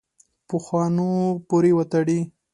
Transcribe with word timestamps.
پخوانو 0.47 1.09
پورې 1.47 1.71
وتړي. 1.77 2.19